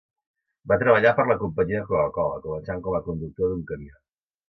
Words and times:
Va 0.71 0.77
treballar 0.83 1.11
per 1.19 1.23
a 1.27 1.31
la 1.33 1.37
companyia 1.43 1.83
de 1.83 1.89
Coca-Cola, 1.91 2.43
començant 2.49 2.85
com 2.89 3.01
a 3.01 3.07
conductor 3.11 3.55
d'un 3.57 3.67
camió. 3.73 4.05